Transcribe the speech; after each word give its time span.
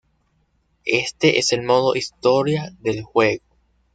Este 0.87 1.37
es 1.37 1.51
el 1.53 1.61
modo 1.61 1.95
historia 1.95 2.71
del 2.79 3.03
juego. 3.03 3.43